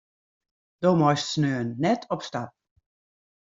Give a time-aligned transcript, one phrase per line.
[0.81, 2.51] Do meist sneon net op stap.